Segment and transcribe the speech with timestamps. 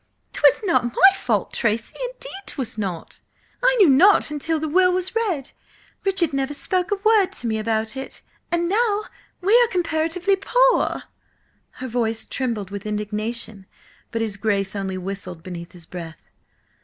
[0.33, 3.19] "'Twas not my fault, Tracy–indeed 'twas not!
[3.61, 5.51] I knew nought until the will was read.
[6.03, 8.23] Richard never spoke a word to me about it!
[8.51, 9.03] And now
[9.41, 11.03] we are comparatively poor!"
[11.73, 13.67] Her voice trembled with indignation,
[14.09, 16.31] but his Grace only whistled beneath his breath.